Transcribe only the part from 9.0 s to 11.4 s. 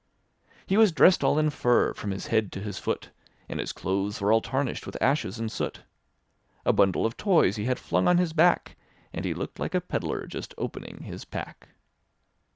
And he looked like a peddler just opening his